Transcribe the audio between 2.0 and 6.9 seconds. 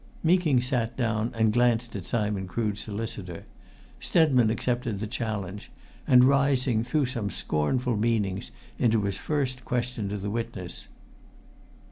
Simon Crood's solicitor. Stedman accepted the challenge and, rising,